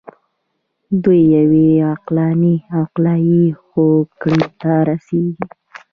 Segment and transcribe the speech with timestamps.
[1.03, 5.45] دوی یوې عقلاني او عقلایي هوکړې ته رسیږي.